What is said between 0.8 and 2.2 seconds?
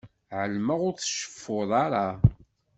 ur tceffuḍ ara.